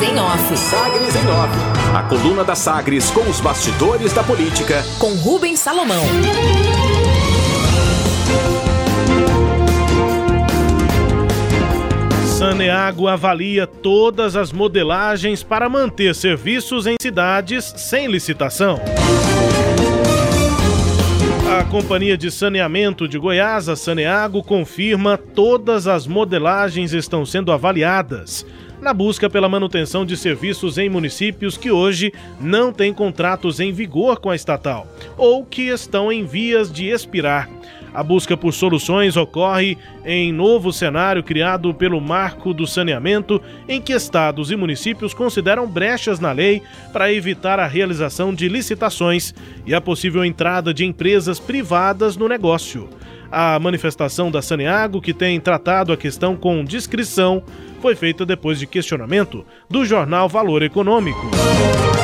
[0.00, 0.56] Sagres em Off.
[0.56, 1.94] Sagres em Off.
[1.94, 4.82] A coluna da Sagres com os bastidores da política.
[4.98, 6.02] Com Rubens Salomão.
[12.38, 18.80] Saneago avalia todas as modelagens para manter serviços em cidades sem licitação.
[21.60, 28.46] A Companhia de Saneamento de Goiás, a Saneago, confirma todas as modelagens estão sendo avaliadas
[28.80, 34.20] na busca pela manutenção de serviços em municípios que hoje não têm contratos em vigor
[34.20, 37.48] com a estatal ou que estão em vias de expirar.
[37.92, 43.92] A busca por soluções ocorre em novo cenário criado pelo Marco do Saneamento, em que
[43.92, 46.62] estados e municípios consideram brechas na lei
[46.92, 49.34] para evitar a realização de licitações
[49.66, 52.88] e a possível entrada de empresas privadas no negócio.
[53.32, 57.42] A manifestação da Saneago, que tem tratado a questão com discrição,
[57.80, 61.30] foi feita depois de questionamento do jornal Valor Econômico.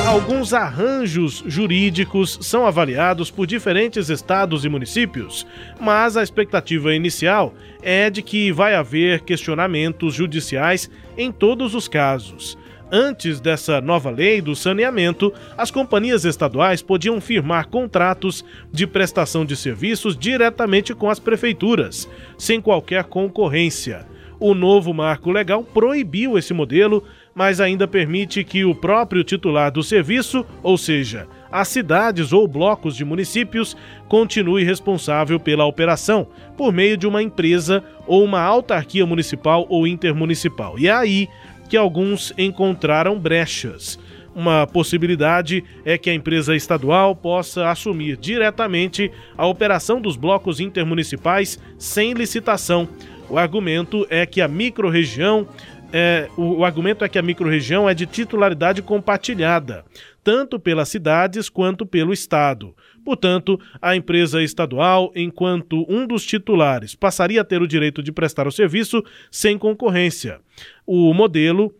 [0.06, 5.44] Alguns arranjos jurídicos são avaliados por diferentes estados e municípios,
[5.80, 7.52] mas a expectativa inicial
[7.83, 12.56] é de que vai haver questionamentos judiciais em todos os casos.
[12.91, 19.56] Antes dessa nova lei do saneamento, as companhias estaduais podiam firmar contratos de prestação de
[19.56, 24.07] serviços diretamente com as prefeituras, sem qualquer concorrência.
[24.39, 27.03] O novo marco legal proibiu esse modelo,
[27.34, 32.95] mas ainda permite que o próprio titular do serviço, ou seja, as cidades ou blocos
[32.95, 33.77] de municípios,
[34.09, 40.79] continue responsável pela operação, por meio de uma empresa ou uma autarquia municipal ou intermunicipal.
[40.79, 41.29] E aí
[41.67, 43.98] que alguns encontraram brechas.
[44.34, 51.58] Uma possibilidade é que a empresa estadual possa assumir diretamente a operação dos blocos intermunicipais
[51.78, 52.86] sem licitação.
[53.31, 55.48] O argumento é que a microrregião
[55.92, 59.84] é, o, o, argumento é que a microrregião é de titularidade compartilhada,
[60.23, 62.75] tanto pelas cidades quanto pelo Estado.
[63.06, 68.48] Portanto, a empresa estadual, enquanto um dos titulares, passaria a ter o direito de prestar
[68.48, 69.00] o serviço
[69.30, 70.40] sem concorrência.
[70.84, 71.72] O modelo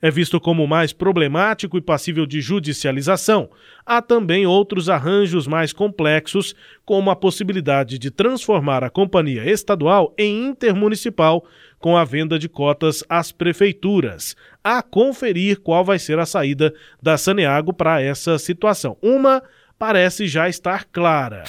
[0.00, 3.50] é visto como mais problemático e passível de judicialização.
[3.84, 10.46] Há também outros arranjos mais complexos, como a possibilidade de transformar a companhia estadual em
[10.46, 11.44] intermunicipal
[11.80, 16.72] com a venda de cotas às prefeituras, a conferir qual vai ser a saída
[17.02, 18.96] da Saneago para essa situação.
[19.02, 19.42] Uma
[19.82, 21.42] parece já estar clara.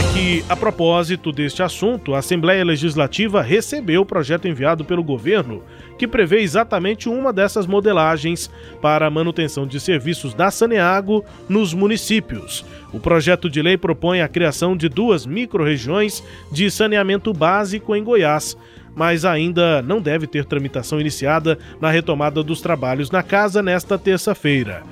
[0.00, 5.62] É que, a propósito deste assunto, a Assembleia Legislativa recebeu o projeto enviado pelo governo
[5.98, 8.50] que prevê exatamente uma dessas modelagens
[8.80, 12.64] para a manutenção de serviços da Saneago nos municípios.
[12.90, 18.56] O projeto de lei propõe a criação de duas microrregiões de saneamento básico em Goiás
[18.98, 24.84] mas ainda não deve ter tramitação iniciada na retomada dos trabalhos na casa nesta terça-feira.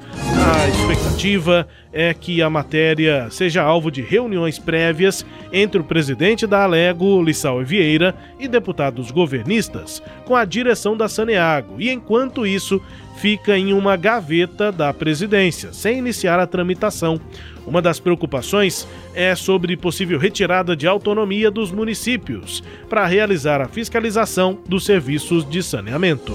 [0.65, 6.63] A expectativa é que a matéria seja alvo de reuniões prévias entre o presidente da
[6.63, 12.81] Alego, Lissau Vieira, e deputados governistas, com a direção da Saneago, e enquanto isso,
[13.19, 17.21] fica em uma gaveta da presidência, sem iniciar a tramitação.
[17.67, 24.59] Uma das preocupações é sobre possível retirada de autonomia dos municípios para realizar a fiscalização
[24.67, 26.33] dos serviços de saneamento.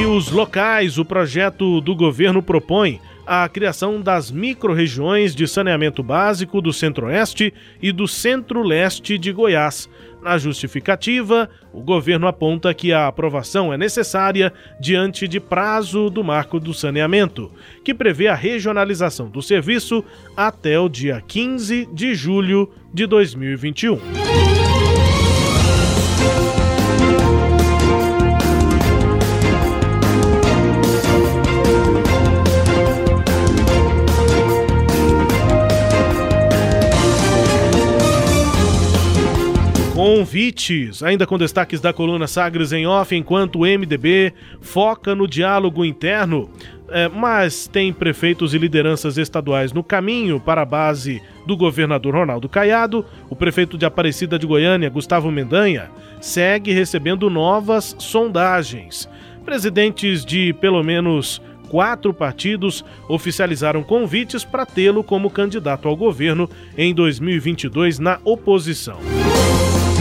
[0.00, 6.62] E os locais, o projeto do governo propõe a criação das microrregiões de saneamento básico
[6.62, 7.52] do Centro-Oeste
[7.82, 9.90] e do Centro-Leste de Goiás.
[10.22, 16.58] Na justificativa, o governo aponta que a aprovação é necessária diante de prazo do marco
[16.58, 17.52] do saneamento,
[17.84, 20.02] que prevê a regionalização do serviço
[20.34, 24.69] até o dia 15 de julho de 2021.
[40.20, 45.82] Convites, ainda com destaques da coluna Sagres em off, enquanto o MDB foca no diálogo
[45.82, 46.50] interno,
[46.90, 52.50] é, mas tem prefeitos e lideranças estaduais no caminho para a base do governador Ronaldo
[52.50, 55.90] Caiado, o prefeito de Aparecida de Goiânia, Gustavo Mendanha,
[56.20, 59.08] segue recebendo novas sondagens.
[59.42, 61.40] Presidentes de pelo menos
[61.70, 68.98] quatro partidos oficializaram convites para tê-lo como candidato ao governo em 2022 na oposição.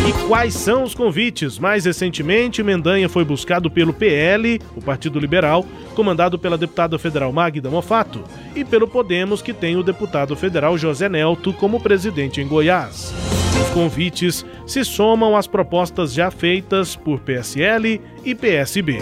[0.07, 1.59] E quais são os convites?
[1.59, 5.65] Mais recentemente, Mendanha foi buscado pelo PL, o Partido Liberal,
[5.95, 8.23] comandado pela deputada federal Magda Mofato,
[8.55, 13.13] e pelo Podemos, que tem o deputado federal José Nelto como presidente em Goiás.
[13.61, 18.99] Os convites se somam às propostas já feitas por PSL e PSB.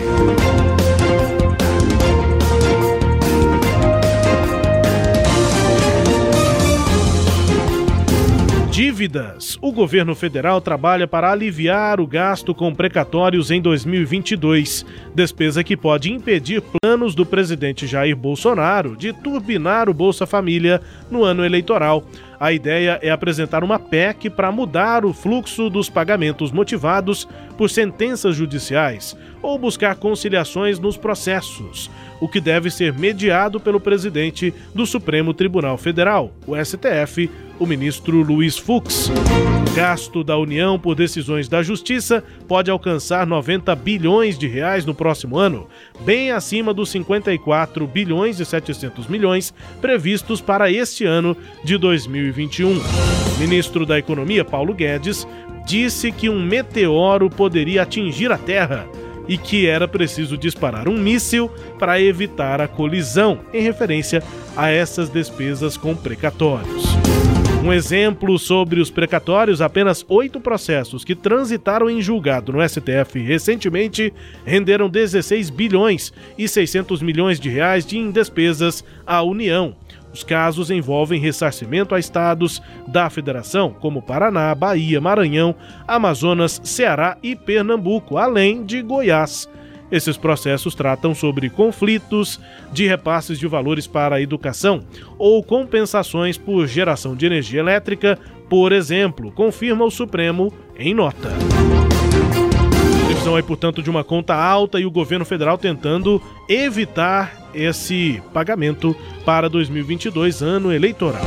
[8.98, 9.60] Dívidas.
[9.62, 14.84] O governo federal trabalha para aliviar o gasto com precatórios em 2022,
[15.14, 21.24] despesa que pode impedir planos do presidente Jair Bolsonaro de turbinar o Bolsa Família no
[21.24, 22.04] ano eleitoral.
[22.40, 28.36] A ideia é apresentar uma PEC para mudar o fluxo dos pagamentos motivados por sentenças
[28.36, 31.90] judiciais ou buscar conciliações nos processos,
[32.20, 38.22] o que deve ser mediado pelo presidente do Supremo Tribunal Federal, o STF, o ministro
[38.22, 39.12] Luiz Fux.
[39.76, 45.38] Gasto da União por decisões da Justiça pode alcançar 90 bilhões de reais no próximo
[45.38, 45.68] ano,
[46.00, 52.72] bem acima dos 54 bilhões e 700 milhões previstos para este ano de 2021.
[52.72, 55.28] O ministro da Economia, Paulo Guedes,
[55.68, 58.88] disse que um meteoro poderia atingir a Terra
[59.28, 64.24] e que era preciso disparar um míssil para evitar a colisão, em referência
[64.56, 66.86] a essas despesas com precatórios.
[67.62, 74.14] Um exemplo sobre os precatórios: apenas oito processos que transitaram em julgado no STF recentemente
[74.46, 79.76] renderam 16 bilhões e 600 milhões de reais de despesas à União.
[80.14, 85.56] Os casos envolvem ressarcimento a estados da federação, como Paraná, Bahia, Maranhão,
[85.88, 89.48] Amazonas, Ceará e Pernambuco, além de Goiás.
[89.92, 92.40] Esses processos tratam sobre conflitos
[92.74, 94.82] de repasses de valores para a educação
[95.18, 98.20] ou compensações por geração de energia elétrica,
[98.50, 101.30] por exemplo, confirma o Supremo em nota.
[103.28, 108.96] Previsão aí, portanto, de uma conta alta e o governo federal tentando evitar esse pagamento
[109.26, 111.22] para 2022, ano eleitoral.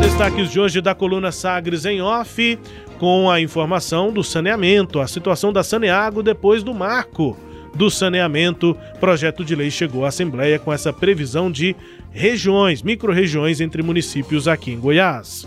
[0.00, 2.58] Destaques de hoje da coluna Sagres em off,
[2.98, 7.36] com a informação do saneamento, a situação da Saneago depois do marco
[7.72, 8.76] do saneamento.
[8.98, 11.76] Projeto de lei chegou à Assembleia com essa previsão de
[12.10, 15.46] regiões, micro-regiões entre municípios aqui em Goiás.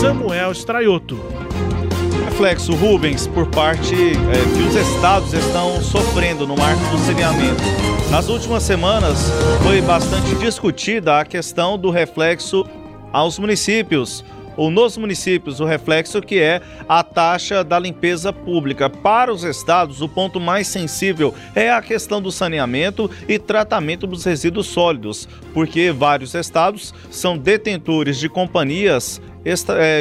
[0.00, 1.18] Samuel Straioto.
[2.40, 7.62] Reflexo Rubens por parte é, que os estados estão sofrendo no marco do saneamento.
[8.10, 9.30] Nas últimas semanas
[9.62, 12.64] foi bastante discutida a questão do reflexo
[13.12, 14.24] aos municípios
[14.56, 18.88] ou nos municípios, o reflexo que é a taxa da limpeza pública.
[18.88, 24.24] Para os estados, o ponto mais sensível é a questão do saneamento e tratamento dos
[24.24, 29.20] resíduos sólidos, porque vários estados são detentores de companhias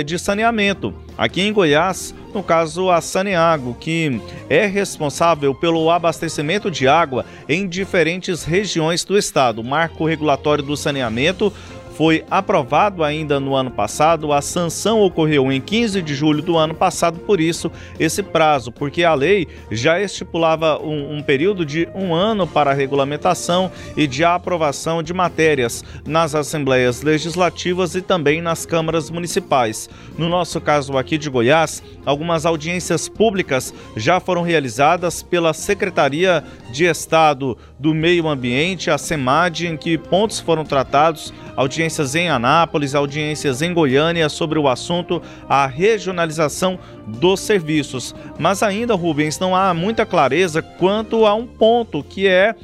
[0.06, 0.94] de saneamento.
[1.18, 7.68] Aqui em Goiás, no caso a Saneago, que é responsável pelo abastecimento de água em
[7.68, 9.64] diferentes regiões do estado.
[9.64, 11.52] Marco regulatório do saneamento
[12.00, 14.32] foi aprovado ainda no ano passado.
[14.32, 17.70] A sanção ocorreu em 15 de julho do ano passado, por isso
[18.00, 22.74] esse prazo, porque a lei já estipulava um, um período de um ano para a
[22.74, 29.90] regulamentação e de aprovação de matérias nas assembleias legislativas e também nas câmaras municipais.
[30.18, 36.86] No nosso caso aqui de Goiás, algumas audiências públicas já foram realizadas pela Secretaria de
[36.86, 43.62] Estado do Meio Ambiente, a SEMAD, em que pontos foram tratados, audiências em Anápolis, audiências
[43.62, 46.78] em Goiânia sobre o assunto a regionalização
[47.08, 48.14] dos serviços.
[48.38, 52.56] Mas ainda, Rubens, não há muita clareza quanto a um ponto que é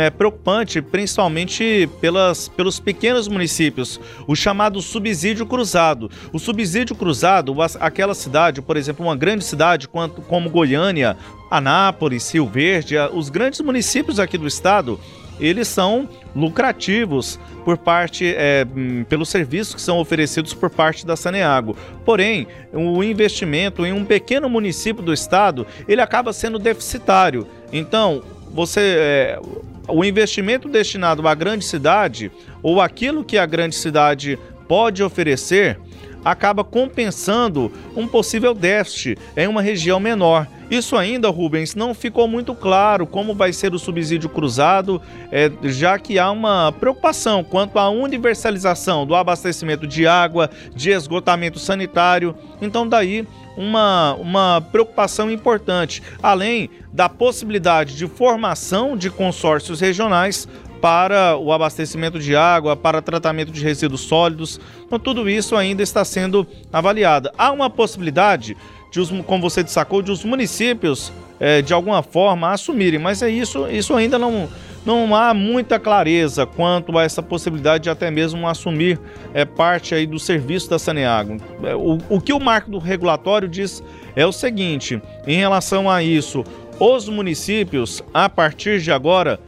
[0.00, 6.10] é, preocupante, principalmente pelas, pelos pequenos municípios, o chamado subsídio cruzado.
[6.32, 11.16] O subsídio cruzado, aquela cidade, por exemplo, uma grande cidade como Goiânia,
[11.50, 14.98] Anápolis, Rio Verde, os grandes municípios aqui do estado,
[15.40, 21.16] eles são lucrativos por parte é, hum, pelos serviços que são oferecidos por parte da
[21.16, 21.76] Saneago.
[22.04, 27.46] Porém, o investimento em um pequeno município do estado ele acaba sendo deficitário.
[27.72, 28.22] Então,
[28.52, 29.40] você é,
[29.88, 32.30] o investimento destinado à grande cidade
[32.62, 35.78] ou aquilo que a grande cidade pode oferecer
[36.24, 40.46] acaba compensando um possível déficit em uma região menor.
[40.70, 45.98] Isso ainda, Rubens, não ficou muito claro como vai ser o subsídio cruzado, é, já
[45.98, 52.34] que há uma preocupação quanto à universalização do abastecimento de água, de esgotamento sanitário.
[52.60, 60.48] Então, daí uma, uma preocupação importante, além da possibilidade de formação de consórcios regionais
[60.82, 64.60] para o abastecimento de água, para tratamento de resíduos sólidos.
[64.84, 67.30] Então, tudo isso ainda está sendo avaliado.
[67.38, 68.56] Há uma possibilidade
[68.90, 73.30] de os, como você destacou, de os municípios é, de alguma forma assumirem, mas é
[73.30, 74.48] isso, isso ainda não,
[74.84, 79.00] não há muita clareza quanto a essa possibilidade de até mesmo assumir
[79.32, 81.36] é, parte aí do serviço da Saneago.
[81.62, 83.82] É, o, o que o marco do regulatório diz
[84.16, 86.44] é o seguinte: em relação a isso,
[86.78, 89.38] os municípios, a partir de agora,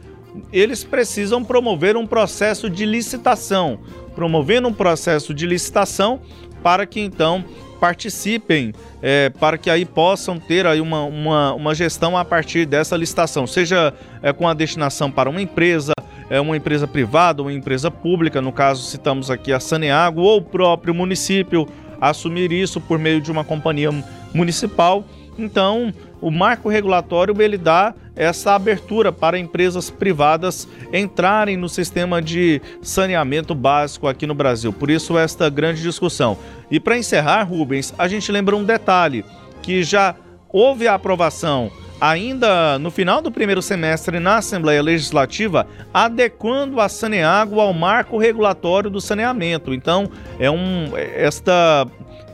[0.51, 3.79] eles precisam promover um processo de licitação,
[4.15, 6.19] promovendo um processo de licitação
[6.63, 7.43] para que então
[7.79, 12.95] participem, é, para que aí possam ter aí uma, uma, uma gestão a partir dessa
[12.95, 15.93] licitação, seja é, com a destinação para uma empresa,
[16.29, 20.41] é uma empresa privada, uma empresa pública, no caso citamos aqui a Saneago, ou o
[20.41, 21.67] próprio município
[22.01, 23.91] assumir isso por meio de uma companhia
[24.33, 25.05] municipal.
[25.37, 32.61] Então, o marco regulatório ele dá essa abertura para empresas privadas entrarem no sistema de
[32.81, 34.71] saneamento básico aqui no Brasil.
[34.71, 36.37] Por isso esta grande discussão.
[36.71, 39.25] E para encerrar, Rubens, a gente lembra um detalhe
[39.61, 40.15] que já
[40.49, 47.59] houve a aprovação ainda no final do primeiro semestre na Assembleia Legislativa, adequando a Saneago
[47.59, 49.73] ao marco regulatório do saneamento.
[49.73, 51.87] Então, é um esta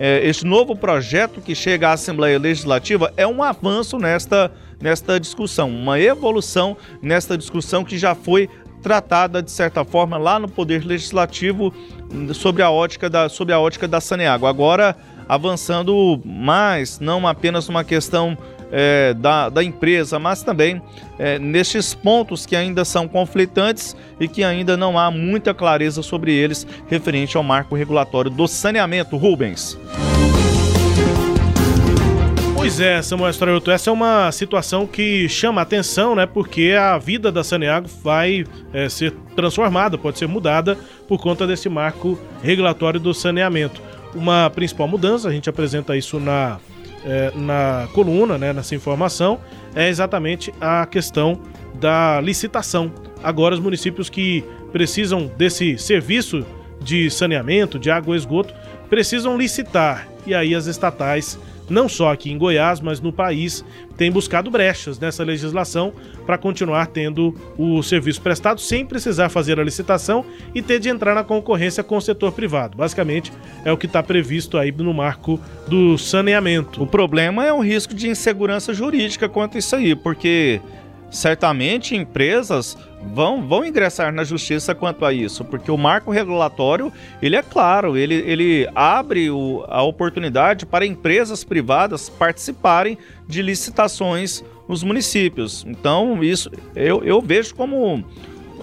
[0.03, 5.69] é, este novo projeto que chega à Assembleia Legislativa é um avanço nesta, nesta discussão,
[5.69, 8.49] uma evolução nesta discussão que já foi
[8.81, 11.71] tratada de certa forma lá no Poder Legislativo
[12.33, 14.47] sobre a ótica da, sobre a ótica da Saneago.
[14.47, 14.97] Agora
[15.29, 18.35] avançando mais, não apenas uma questão
[18.71, 20.81] é, da, da empresa, mas também
[21.19, 26.33] é, nestes pontos que ainda são conflitantes e que ainda não há muita clareza sobre
[26.33, 29.17] eles referente ao marco regulatório do saneamento.
[29.17, 29.77] Rubens.
[32.61, 36.27] Pois é, Samuel Estrelto, essa é uma situação que chama atenção, né?
[36.27, 41.67] Porque a vida da Saneago vai é, ser transformada, pode ser mudada por conta desse
[41.67, 43.81] marco regulatório do saneamento.
[44.13, 46.59] Uma principal mudança, a gente apresenta isso na
[47.05, 49.39] é, na coluna, né, nessa informação,
[49.75, 51.39] é exatamente a questão
[51.75, 52.91] da licitação.
[53.23, 56.45] Agora, os municípios que precisam desse serviço
[56.81, 58.53] de saneamento, de água e esgoto,
[58.89, 60.07] precisam licitar.
[60.25, 61.39] E aí as estatais
[61.71, 63.63] não só aqui em Goiás, mas no país,
[63.97, 65.93] tem buscado brechas nessa legislação
[66.25, 71.15] para continuar tendo o serviço prestado sem precisar fazer a licitação e ter de entrar
[71.15, 72.77] na concorrência com o setor privado.
[72.77, 73.31] Basicamente,
[73.63, 76.83] é o que está previsto aí no marco do saneamento.
[76.83, 80.59] O problema é o risco de insegurança jurídica quanto a isso aí, porque
[81.11, 82.77] certamente empresas
[83.13, 86.91] vão, vão ingressar na justiça quanto a isso, porque o marco regulatório
[87.21, 94.43] ele é claro, ele, ele abre o, a oportunidade para empresas privadas participarem de licitações
[94.67, 95.65] nos municípios.
[95.67, 98.03] Então isso eu, eu vejo como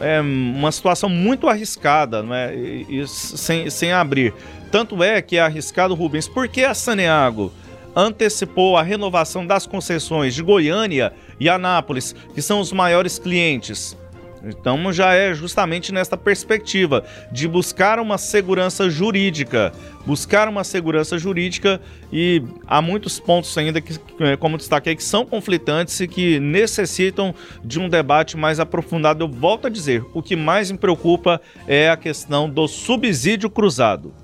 [0.01, 2.55] é, uma situação muito arriscada, não é?
[2.55, 4.33] E, sem, sem abrir.
[4.71, 7.53] Tanto é que é arriscado, Rubens, porque a Saneago
[7.97, 13.97] antecipou a renovação das concessões de Goiânia e Anápolis, que são os maiores clientes.
[14.45, 19.73] Então já é justamente nesta perspectiva de buscar uma segurança jurídica,
[20.07, 21.81] buscar uma segurança jurídica
[22.13, 23.99] e há muitos pontos ainda que,
[24.39, 29.25] como destaquei, que são conflitantes e que necessitam de um debate mais aprofundado.
[29.25, 34.15] Eu volto a dizer, o que mais me preocupa é a questão do subsídio cruzado.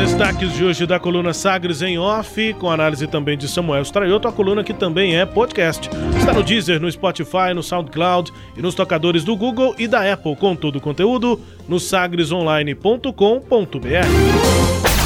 [0.00, 4.32] Destaques de hoje da coluna Sagres em Off, com análise também de Samuel Straioto, a
[4.32, 5.90] coluna que também é podcast.
[6.16, 10.34] Está no Deezer, no Spotify, no SoundCloud e nos tocadores do Google e da Apple,
[10.36, 11.38] com todo o conteúdo
[11.68, 13.10] no sagresonline.com.br.